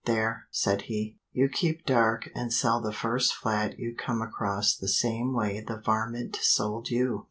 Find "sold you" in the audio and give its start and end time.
6.41-7.19